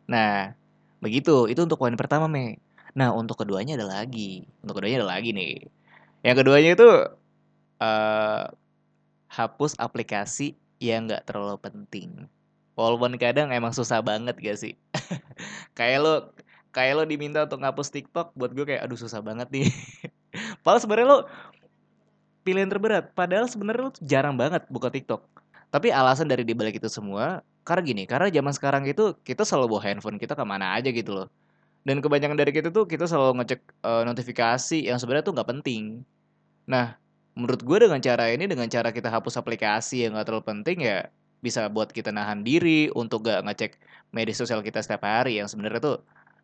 nah 0.08 0.56
begitu 1.04 1.44
itu 1.52 1.60
untuk 1.60 1.76
poin 1.76 1.94
pertama 1.94 2.24
me 2.24 2.56
Nah, 2.94 3.14
untuk 3.14 3.38
keduanya 3.38 3.78
ada 3.78 3.86
lagi. 3.86 4.46
Untuk 4.62 4.82
keduanya 4.82 5.06
ada 5.06 5.10
lagi 5.18 5.30
nih. 5.30 5.70
Yang 6.26 6.36
keduanya 6.42 6.70
itu 6.74 6.88
uh, 7.80 8.44
hapus 9.30 9.78
aplikasi 9.78 10.58
yang 10.82 11.06
nggak 11.06 11.24
terlalu 11.28 11.56
penting. 11.62 12.26
Walaupun 12.74 13.14
kadang 13.20 13.52
emang 13.52 13.76
susah 13.76 14.00
banget 14.00 14.34
gak 14.40 14.58
sih? 14.58 14.74
kayak 15.78 15.98
lo 16.00 16.14
kayak 16.72 16.92
lo 16.96 17.04
diminta 17.04 17.44
untuk 17.44 17.60
ngapus 17.60 17.92
TikTok 17.92 18.32
buat 18.38 18.56
gue 18.56 18.64
kayak 18.64 18.88
aduh 18.88 18.98
susah 18.98 19.20
banget 19.20 19.48
nih. 19.52 19.68
Padahal 20.64 20.80
sebenarnya 20.80 21.08
lo 21.08 21.18
pilihan 22.42 22.68
terberat. 22.68 23.12
Padahal 23.12 23.46
sebenarnya 23.46 23.82
lo 23.88 23.92
jarang 24.02 24.34
banget 24.36 24.64
buka 24.72 24.88
TikTok. 24.92 25.26
Tapi 25.70 25.94
alasan 25.94 26.26
dari 26.26 26.42
dibalik 26.42 26.82
itu 26.82 26.90
semua 26.90 27.44
karena 27.62 27.82
gini, 27.86 28.02
karena 28.08 28.26
zaman 28.32 28.52
sekarang 28.56 28.82
itu 28.88 29.14
kita 29.22 29.46
selalu 29.46 29.78
bawa 29.78 29.82
handphone 29.86 30.18
kita 30.18 30.34
ke 30.34 30.44
mana 30.44 30.74
aja 30.74 30.90
gitu 30.90 31.14
loh 31.14 31.28
dan 31.84 32.04
kebanyakan 32.04 32.36
dari 32.36 32.52
kita 32.52 32.68
tuh 32.68 32.84
kita 32.84 33.08
selalu 33.08 33.40
ngecek 33.40 33.60
uh, 33.84 34.04
notifikasi 34.04 34.78
yang 34.84 35.00
sebenarnya 35.00 35.24
tuh 35.24 35.34
nggak 35.36 35.48
penting 35.48 36.04
nah 36.68 36.96
menurut 37.32 37.64
gue 37.64 37.76
dengan 37.88 38.00
cara 38.04 38.28
ini 38.28 38.44
dengan 38.44 38.68
cara 38.68 38.92
kita 38.92 39.08
hapus 39.08 39.40
aplikasi 39.40 40.04
yang 40.04 40.12
nggak 40.16 40.28
terlalu 40.28 40.44
penting 40.44 40.84
ya 40.84 41.08
bisa 41.40 41.72
buat 41.72 41.88
kita 41.88 42.12
nahan 42.12 42.44
diri 42.44 42.92
untuk 42.92 43.24
gak 43.24 43.40
ngecek 43.48 43.80
media 44.12 44.36
sosial 44.36 44.60
kita 44.60 44.84
setiap 44.84 45.08
hari 45.08 45.40
yang 45.40 45.48
sebenarnya 45.48 45.80
tuh 45.80 45.96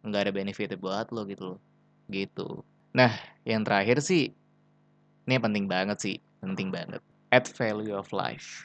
nggak 0.09 0.21
ada 0.25 0.33
benefit 0.33 0.73
buat 0.81 1.13
lo 1.13 1.29
gitu 1.29 1.53
loh 1.53 1.59
gitu 2.09 2.65
nah 2.97 3.13
yang 3.45 3.61
terakhir 3.61 4.01
sih 4.01 4.33
ini 5.27 5.37
penting 5.39 5.67
banget 5.67 5.99
sih 6.01 6.17
penting 6.41 6.71
banget 6.73 7.03
add 7.35 7.47
value 7.59 7.95
of 7.95 8.09
life 8.15 8.65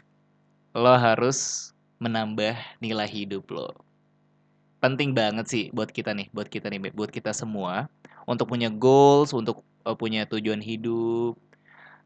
lo 0.78 0.96
harus 0.96 1.72
menambah 2.00 2.56
nilai 2.80 3.10
hidup 3.10 3.46
lo 3.52 3.74
penting 4.82 5.14
banget 5.14 5.46
sih 5.48 5.64
buat 5.72 5.94
kita 5.94 6.12
nih, 6.18 6.28
buat 6.34 6.50
kita 6.50 6.68
nih, 6.68 6.92
buat 6.92 7.14
kita 7.14 7.32
semua 7.32 7.88
untuk 8.26 8.50
punya 8.50 8.68
goals, 8.74 9.32
untuk 9.32 9.62
uh, 9.86 9.94
punya 9.94 10.26
tujuan 10.26 10.60
hidup. 10.60 11.38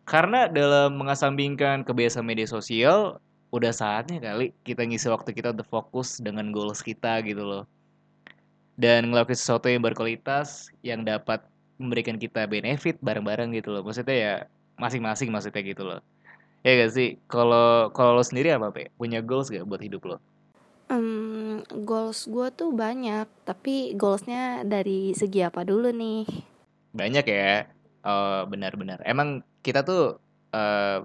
Karena 0.05 0.45
dalam 0.51 0.99
mengasambingkan 1.01 1.81
kebiasaan 1.87 2.27
media 2.27 2.45
sosial, 2.45 3.17
udah 3.49 3.71
saatnya 3.71 4.21
kali 4.21 4.53
kita 4.67 4.85
ngisi 4.85 5.09
waktu 5.09 5.33
kita 5.33 5.55
untuk 5.55 5.65
fokus 5.71 6.19
dengan 6.21 6.51
goals 6.51 6.83
kita 6.83 7.23
gitu 7.25 7.41
loh. 7.41 7.63
Dan 8.75 9.09
ngelakuin 9.09 9.39
sesuatu 9.39 9.71
yang 9.71 9.81
berkualitas 9.81 10.67
yang 10.83 11.07
dapat 11.07 11.41
memberikan 11.75 12.15
kita 12.15 12.47
benefit 12.47 12.99
bareng-bareng 13.03 13.51
gitu 13.55 13.71
loh. 13.75 13.83
Maksudnya 13.83 14.15
ya 14.15 14.33
masing-masing 14.79 15.31
maksudnya 15.31 15.61
gitu 15.63 15.83
loh. 15.83 15.99
Ya 16.65 16.81
gak 16.81 16.97
sih? 16.97 17.21
Kalau 17.29 17.93
kalau 17.93 18.17
lo 18.17 18.23
sendiri 18.25 18.49
apa, 18.55 18.73
Pe? 18.73 18.89
Punya 18.97 19.21
goals 19.21 19.53
gak 19.53 19.67
buat 19.69 19.83
hidup 19.83 20.01
lo? 20.09 20.17
Um, 20.85 21.65
goals 21.85 22.29
gue 22.29 22.47
tuh 22.53 22.69
banyak, 22.69 23.25
tapi 23.45 23.97
goalsnya 23.97 24.61
dari 24.65 25.17
segi 25.17 25.41
apa 25.41 25.65
dulu 25.65 25.89
nih? 25.89 26.29
Banyak 26.93 27.25
ya, 27.25 27.69
uh, 28.05 28.45
benar-benar. 28.45 29.01
Emang 29.01 29.41
kita 29.65 29.81
tuh 29.81 30.21
uh, 30.53 30.99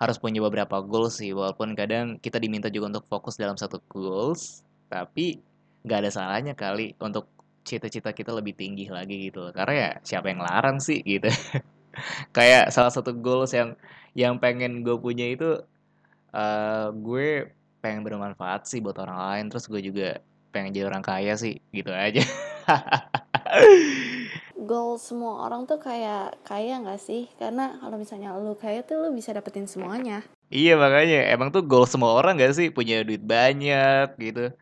harus 0.00 0.16
punya 0.16 0.40
beberapa 0.40 0.80
goals 0.80 1.20
sih, 1.20 1.36
walaupun 1.36 1.76
kadang 1.76 2.16
kita 2.16 2.40
diminta 2.40 2.72
juga 2.72 2.96
untuk 2.96 3.04
fokus 3.12 3.36
dalam 3.36 3.60
satu 3.60 3.76
goals, 3.92 4.64
tapi 4.88 5.36
nggak 5.84 6.00
ada 6.00 6.10
salahnya 6.12 6.56
kali 6.56 6.96
untuk 6.96 7.28
cita-cita 7.64 8.10
kita 8.10 8.32
lebih 8.34 8.56
tinggi 8.56 8.88
lagi 8.88 9.30
gitu. 9.30 9.52
Karena 9.52 9.74
ya 9.74 9.90
siapa 10.02 10.32
yang 10.32 10.40
larang 10.42 10.78
sih 10.80 11.00
gitu. 11.04 11.28
Kayak 12.36 12.70
salah 12.72 12.92
satu 12.92 13.12
goals 13.16 13.52
yang 13.52 13.74
yang 14.14 14.38
pengen 14.42 14.82
gue 14.82 14.96
punya 14.98 15.26
itu 15.30 15.62
uh, 16.34 16.88
gue 16.94 17.50
pengen 17.80 18.04
bermanfaat 18.04 18.66
sih 18.66 18.82
buat 18.82 18.98
orang 18.98 19.18
lain. 19.18 19.44
Terus 19.52 19.66
gue 19.70 19.80
juga 19.82 20.08
pengen 20.50 20.74
jadi 20.74 20.86
orang 20.90 21.04
kaya 21.04 21.34
sih 21.38 21.62
gitu 21.70 21.90
aja. 21.94 22.22
Goal 24.60 25.00
semua 25.00 25.48
orang 25.48 25.64
tuh 25.64 25.80
kayak 25.80 26.36
kaya 26.44 26.76
nggak 26.84 27.00
sih? 27.00 27.26
Karena 27.40 27.80
kalau 27.80 27.96
misalnya 27.96 28.36
lu 28.36 28.52
kaya 28.54 28.84
tuh 28.84 29.08
lu 29.08 29.08
bisa 29.16 29.32
dapetin 29.32 29.64
semuanya. 29.64 30.20
Iya 30.52 30.76
makanya. 30.76 31.32
Emang 31.32 31.48
tuh 31.48 31.64
goal 31.64 31.88
semua 31.88 32.12
orang 32.12 32.36
gak 32.36 32.54
sih? 32.58 32.68
Punya 32.68 33.00
duit 33.06 33.24
banyak 33.24 34.14
gitu. 34.20 34.52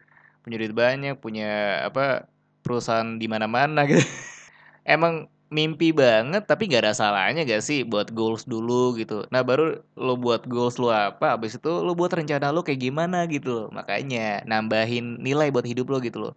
Punya 0.45 0.57
duit 0.61 0.75
banyak 0.77 1.19
punya 1.19 1.83
apa 1.89 2.31
perusahaan 2.65 3.17
di 3.19 3.27
mana-mana 3.31 3.85
gitu. 3.89 4.03
Emang 4.85 5.29
mimpi 5.49 5.97
banget 5.97 6.45
tapi 6.45 6.69
gak 6.69 6.85
ada 6.85 6.93
salahnya 6.93 7.49
gak 7.49 7.65
sih 7.65 7.81
buat 7.85 8.13
goals 8.13 8.45
dulu 8.45 8.97
gitu. 9.01 9.25
Nah 9.33 9.41
baru 9.41 9.81
lo 9.97 10.15
buat 10.21 10.45
goals 10.45 10.77
lo 10.77 10.93
apa 10.93 11.41
abis 11.41 11.57
itu 11.57 11.73
lo 11.81 11.97
buat 11.97 12.13
rencana 12.13 12.53
lo 12.53 12.61
kayak 12.61 12.81
gimana 12.85 13.25
gitu 13.33 13.49
loh. 13.49 13.67
Makanya 13.73 14.45
nambahin 14.45 15.21
nilai 15.25 15.49
buat 15.49 15.65
hidup 15.65 15.89
lo 15.89 15.99
gitu 16.05 16.19
loh. 16.29 16.35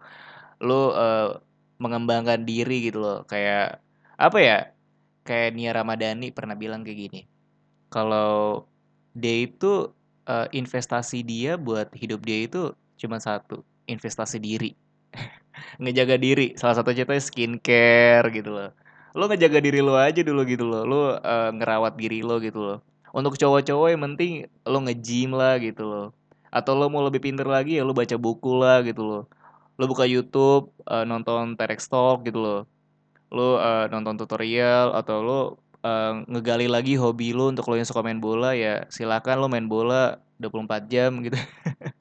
Lo 0.63 0.95
uh, 0.95 1.39
mengembangkan 1.83 2.47
diri 2.47 2.87
gitu 2.87 3.03
loh. 3.03 3.27
Kayak 3.27 3.83
apa 4.15 4.37
ya 4.39 4.57
kayak 5.27 5.59
Nia 5.59 5.71
Ramadhani 5.75 6.31
pernah 6.31 6.55
bilang 6.55 6.87
kayak 6.87 6.99
gini. 7.11 7.21
Kalau 7.91 8.63
dia 9.11 9.43
itu 9.43 9.91
uh, 10.27 10.47
investasi 10.55 11.19
dia 11.27 11.59
buat 11.59 11.91
hidup 11.91 12.23
dia 12.23 12.47
itu 12.47 12.71
cuma 12.95 13.19
satu 13.19 13.65
investasi 13.91 14.39
diri 14.39 14.71
ngejaga 15.79 16.15
diri. 16.19 16.57
Salah 16.59 16.75
satu 16.75 16.91
contohnya 16.91 17.23
skincare 17.23 18.27
gitu 18.33 18.49
loh. 18.51 18.69
Lo 19.15 19.27
ngejaga 19.27 19.59
diri 19.63 19.79
lo 19.79 19.95
aja 19.95 20.19
dulu 20.25 20.41
gitu 20.43 20.65
loh. 20.67 20.83
Lo 20.83 20.99
uh, 21.15 21.49
ngerawat 21.55 21.95
diri 21.95 22.25
lo 22.25 22.41
gitu 22.43 22.59
loh. 22.59 22.77
Untuk 23.11 23.35
cowok-cowok 23.35 23.87
yang 23.91 24.01
penting 24.11 24.31
lo 24.67 24.77
nge-gym 24.83 25.31
lah 25.35 25.59
gitu 25.61 25.83
loh. 25.87 26.07
Atau 26.51 26.75
lo 26.75 26.91
mau 26.91 27.03
lebih 27.05 27.23
pinter 27.23 27.47
lagi 27.47 27.79
ya 27.79 27.83
lo 27.87 27.95
baca 27.95 28.15
buku 28.19 28.51
lah 28.59 28.83
gitu 28.83 29.03
loh. 29.03 29.23
Lo 29.79 29.87
buka 29.87 30.03
YouTube 30.03 30.73
uh, 30.89 31.07
nonton 31.07 31.55
TEDx 31.55 31.87
Talk 31.87 32.27
gitu 32.27 32.39
loh. 32.39 32.61
Lo 33.31 33.59
uh, 33.59 33.87
nonton 33.87 34.19
tutorial 34.19 34.91
atau 34.95 35.23
lo 35.23 35.41
eh, 35.81 36.13
ngegali 36.29 36.67
lagi 36.69 36.93
hobi 36.97 37.33
lo 37.33 37.49
untuk 37.49 37.65
lo 37.69 37.75
yang 37.77 37.87
suka 37.89 38.05
main 38.05 38.21
bola 38.21 38.53
ya 38.53 38.85
silakan 38.93 39.41
lo 39.41 39.47
main 39.49 39.65
bola 39.65 40.21
24 40.37 40.91
jam 40.91 41.11
gitu 41.25 41.37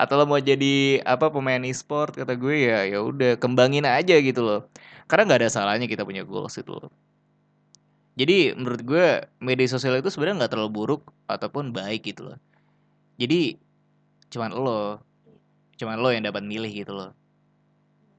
atau 0.00 0.14
lo 0.20 0.24
mau 0.28 0.40
jadi 0.40 1.00
apa 1.02 1.32
pemain 1.32 1.60
e-sport 1.64 2.16
kata 2.16 2.36
gue 2.36 2.68
ya 2.68 2.84
ya 2.86 2.98
udah 3.00 3.40
kembangin 3.40 3.84
aja 3.88 4.16
gitu 4.20 4.44
loh. 4.44 4.60
Karena 5.08 5.24
nggak 5.28 5.40
ada 5.44 5.50
salahnya 5.50 5.88
kita 5.88 6.04
punya 6.04 6.22
goals 6.22 6.56
itu 6.60 6.70
loh. 6.70 6.92
Jadi 8.18 8.52
menurut 8.58 8.82
gue 8.82 9.06
media 9.38 9.68
sosial 9.70 9.98
itu 10.02 10.10
sebenarnya 10.10 10.44
nggak 10.44 10.52
terlalu 10.58 10.70
buruk 10.74 11.02
ataupun 11.30 11.70
baik 11.70 12.10
gitu 12.12 12.32
loh. 12.32 12.38
Jadi 13.16 13.56
cuman 14.28 14.50
lo 14.52 15.00
cuman 15.78 15.96
lo 16.02 16.10
yang 16.10 16.26
dapat 16.26 16.42
milih 16.42 16.72
gitu 16.72 16.92
loh. 16.92 17.14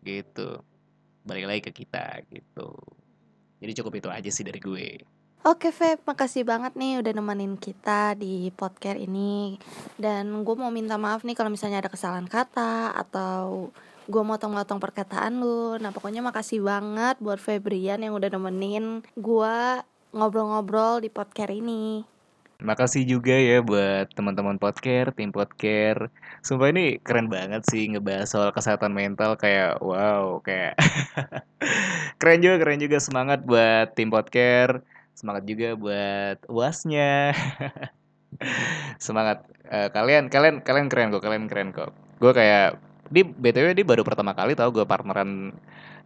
Gitu. 0.02 0.64
Balik 1.28 1.46
lagi 1.46 1.62
ke 1.68 1.72
kita 1.84 2.24
gitu. 2.32 2.74
Jadi 3.60 3.72
cukup 3.84 4.00
itu 4.00 4.08
aja 4.08 4.30
sih 4.32 4.48
dari 4.48 4.64
gue 4.64 5.04
Oke 5.48 5.72
Feb, 5.72 6.04
makasih 6.04 6.44
banget 6.44 6.76
nih 6.76 7.00
udah 7.00 7.16
nemenin 7.16 7.56
kita 7.56 8.12
di 8.20 8.52
podcast 8.52 9.00
ini 9.00 9.56
Dan 9.96 10.44
gue 10.44 10.56
mau 10.60 10.68
minta 10.68 11.00
maaf 11.00 11.24
nih 11.24 11.32
kalau 11.32 11.48
misalnya 11.48 11.80
ada 11.80 11.88
kesalahan 11.88 12.28
kata 12.28 12.92
Atau 12.92 13.72
gue 14.12 14.20
motong-motong 14.20 14.84
perkataan 14.84 15.40
lu 15.40 15.80
Nah 15.80 15.96
pokoknya 15.96 16.20
makasih 16.20 16.60
banget 16.60 17.16
buat 17.24 17.40
Febrian 17.40 18.04
yang 18.04 18.20
udah 18.20 18.36
nemenin 18.36 19.00
gue 19.16 19.58
ngobrol-ngobrol 20.12 21.00
di 21.00 21.08
podcast 21.08 21.56
ini 21.56 22.04
Makasih 22.60 23.08
juga 23.08 23.32
ya 23.32 23.64
buat 23.64 24.12
teman-teman 24.12 24.60
podcast, 24.60 25.16
tim 25.16 25.32
podcast. 25.32 26.12
Sumpah 26.44 26.76
ini 26.76 27.00
keren 27.00 27.32
banget 27.32 27.64
sih 27.64 27.88
ngebahas 27.88 28.28
soal 28.28 28.52
kesehatan 28.52 28.92
mental 28.92 29.40
kayak 29.40 29.80
wow, 29.80 30.44
kayak 30.44 30.76
keren 32.20 32.44
juga, 32.44 32.60
keren 32.60 32.84
juga 32.84 33.00
semangat 33.00 33.48
buat 33.48 33.96
tim 33.96 34.12
podcast. 34.12 34.84
Semangat 35.20 35.44
juga 35.44 35.76
buat 35.76 36.48
uasnya. 36.48 37.36
semangat 39.04 39.44
Eh, 39.70 39.90
kalian, 39.94 40.34
kalian, 40.34 40.66
kalian 40.66 40.90
keren 40.90 41.14
kok, 41.14 41.22
kalian 41.22 41.46
keren 41.46 41.70
kok. 41.70 41.94
Gue 42.18 42.34
kayak 42.34 42.82
di 43.14 43.22
btw 43.22 43.78
dia 43.78 43.86
baru 43.86 44.02
pertama 44.02 44.34
kali 44.34 44.58
tau 44.58 44.70
gue 44.70 44.86
partneran 44.86 45.54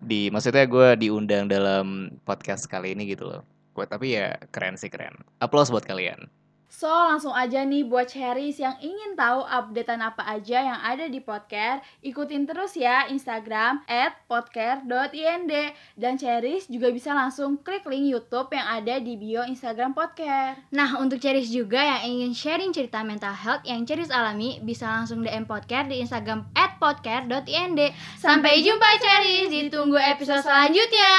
di 0.04 0.28
maksudnya 0.32 0.68
gue 0.68 1.00
diundang 1.00 1.48
dalam 1.48 2.12
podcast 2.28 2.68
kali 2.68 2.92
ini 2.92 3.08
gitu 3.08 3.24
loh. 3.24 3.42
Gue 3.72 3.88
tapi 3.88 4.20
ya 4.20 4.36
keren 4.52 4.76
sih 4.76 4.92
keren. 4.92 5.16
Applause 5.40 5.72
buat 5.72 5.88
kalian. 5.88 6.28
So, 6.74 6.90
langsung 6.90 7.38
aja 7.38 7.62
nih 7.62 7.86
buat 7.86 8.10
Cherries 8.10 8.58
yang 8.58 8.74
ingin 8.82 9.14
tahu 9.14 9.46
updatean 9.46 10.02
apa 10.02 10.26
aja 10.26 10.58
yang 10.58 10.82
ada 10.82 11.06
di 11.06 11.22
podcast, 11.22 11.86
ikutin 12.02 12.50
terus 12.50 12.74
ya 12.74 13.06
Instagram 13.14 13.86
at 13.86 14.18
podcast.ind 14.26 15.54
dan 15.94 16.14
Cherries 16.18 16.66
juga 16.66 16.90
bisa 16.90 17.14
langsung 17.14 17.62
klik 17.62 17.86
link 17.86 18.10
YouTube 18.10 18.50
yang 18.58 18.66
ada 18.66 18.98
di 18.98 19.14
bio 19.22 19.46
Instagram 19.46 19.94
podcast. 19.94 20.66
Nah, 20.74 20.98
untuk 20.98 21.22
Ceris 21.22 21.54
juga 21.54 21.78
yang 21.78 22.10
ingin 22.10 22.34
sharing 22.34 22.74
cerita 22.74 23.06
mental 23.06 23.38
health 23.38 23.62
yang 23.70 23.86
Ceris 23.86 24.10
alami, 24.10 24.58
bisa 24.66 24.90
langsung 24.90 25.22
DM 25.22 25.46
podcast 25.46 25.94
di 25.94 26.02
Instagram 26.02 26.50
at 26.58 26.82
podcast.ind. 26.82 27.94
Sampai 28.18 28.66
jumpa 28.66 28.90
Ceris, 28.98 29.54
ditunggu 29.54 30.02
episode 30.02 30.42
selanjutnya. 30.42 31.14